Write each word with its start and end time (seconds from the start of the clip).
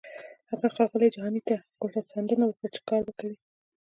هغه 0.51 0.67
ښاغلي 0.75 1.07
جهاني 1.15 1.41
ته 1.49 1.55
کوتڅنډنه 1.79 2.43
وکړه 2.47 2.67
چې 2.75 2.81
کار 2.89 3.01
به 3.05 3.13
کوي. 3.19 3.37